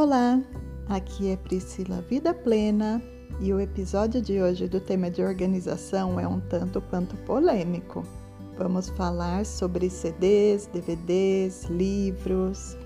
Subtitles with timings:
[0.00, 0.40] Olá,
[0.88, 3.02] aqui é Priscila Vida Plena
[3.40, 8.04] e o episódio de hoje do tema de organização é um tanto quanto polêmico.
[8.56, 12.76] Vamos falar sobre CDs, DVDs, livros.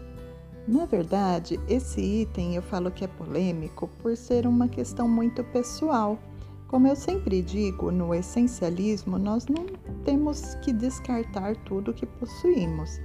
[0.67, 6.19] Na verdade, esse item eu falo que é polêmico por ser uma questão muito pessoal.
[6.67, 9.67] Como eu sempre digo, no essencialismo, nós não
[10.03, 12.99] temos que descartar tudo que possuímos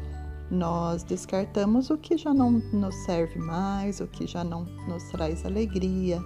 [0.50, 5.46] nós descartamos o que já não nos serve mais, o que já não nos traz
[5.46, 6.22] alegria.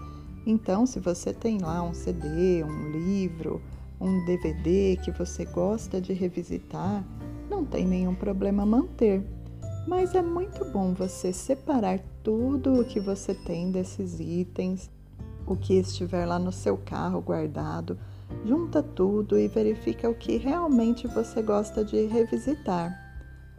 [0.45, 3.61] Então, se você tem lá um CD, um livro,
[3.99, 7.03] um DVD que você gosta de revisitar,
[7.49, 9.23] não tem nenhum problema manter.
[9.87, 14.89] Mas é muito bom você separar tudo o que você tem desses itens,
[15.47, 17.97] o que estiver lá no seu carro guardado,
[18.45, 23.10] junta tudo e verifica o que realmente você gosta de revisitar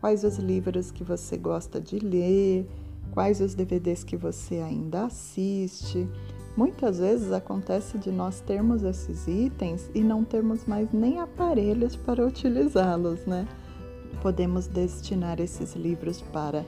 [0.02, 2.66] quais os livros que você gosta de ler,
[3.12, 6.09] quais os DVDs que você ainda assiste.
[6.56, 12.27] Muitas vezes acontece de nós termos esses itens e não termos mais nem aparelhos para
[12.27, 13.47] utilizá-los, né?
[14.20, 16.66] Podemos destinar esses livros para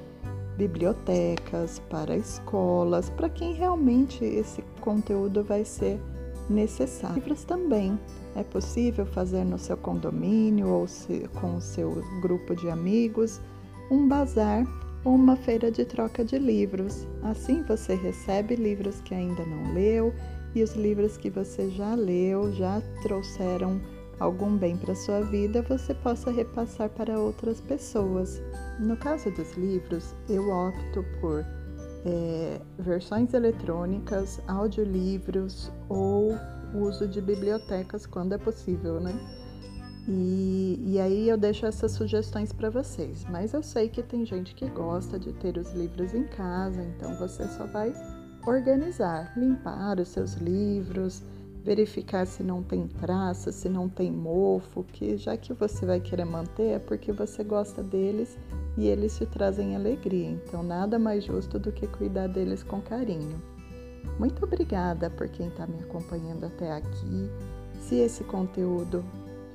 [0.57, 6.01] bibliotecas, para escolas, para quem realmente esse conteúdo vai ser
[6.49, 7.17] necessário.
[7.17, 7.99] Livros também
[8.35, 13.41] é possível fazer no seu condomínio ou se, com o seu grupo de amigos
[13.91, 14.67] um bazar
[15.05, 17.07] ou uma feira de troca de livros.
[17.23, 20.13] Assim você recebe livros que ainda não leu
[20.55, 23.81] e os livros que você já leu, já trouxeram
[24.21, 28.41] algum bem para sua vida, você possa repassar para outras pessoas.
[28.79, 31.45] No caso dos livros, eu opto por
[32.05, 36.37] é, versões eletrônicas, audiolivros ou
[36.75, 39.13] uso de bibliotecas quando é possível, né?
[40.07, 43.25] E, e aí eu deixo essas sugestões para vocês.
[43.31, 47.17] Mas eu sei que tem gente que gosta de ter os livros em casa, então
[47.17, 47.93] você só vai
[48.47, 51.23] organizar, limpar os seus livros,
[51.65, 56.27] verificar se não tem traça, se não tem mofo, que já que você vai querer
[56.27, 58.39] manter é porque você gosta deles
[58.77, 60.29] e eles te trazem alegria.
[60.29, 63.43] Então nada mais justo do que cuidar deles com carinho.
[64.19, 67.31] Muito obrigada por quem está me acompanhando até aqui.
[67.81, 69.03] Se esse conteúdo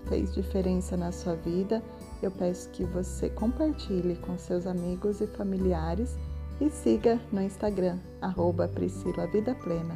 [0.07, 1.81] fez diferença na sua vida,
[2.23, 6.17] eu peço que você compartilhe com seus amigos e familiares
[6.59, 9.95] e siga no Instagram, arroba Priscila Vida Plena.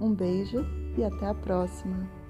[0.00, 0.64] Um beijo
[0.96, 2.21] e até a próxima!